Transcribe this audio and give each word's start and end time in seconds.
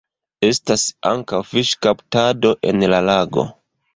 Estas 0.45 0.85
ankaŭ 1.09 1.41
fiŝkaptado 1.51 2.53
en 2.71 2.87
la 2.95 3.03
lago. 3.13 3.47